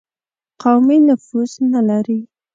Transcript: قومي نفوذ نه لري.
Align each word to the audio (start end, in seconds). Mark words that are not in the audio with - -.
قومي 0.61 0.97
نفوذ 1.07 1.51
نه 1.73 1.81
لري. 1.89 2.19